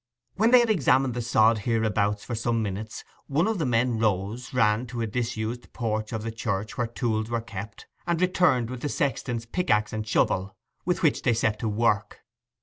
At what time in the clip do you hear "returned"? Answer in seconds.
8.19-8.71